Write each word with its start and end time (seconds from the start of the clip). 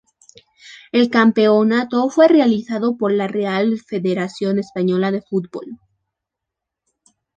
El 0.91 1.11
campeonato 1.11 2.09
fue 2.09 2.25
organizado 2.25 2.97
por 2.97 3.11
la 3.11 3.27
Real 3.27 3.77
Federación 3.85 4.57
Española 4.57 5.11
de 5.11 5.21
Fútbol. 5.21 5.77